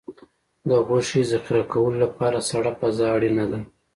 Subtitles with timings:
[0.69, 3.59] د غوښې ذخیره کولو لپاره سړه فضا اړینه ده.